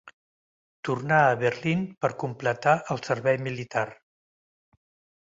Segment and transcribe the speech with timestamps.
[0.89, 3.89] Tornar a Berlín per completar el servei militar.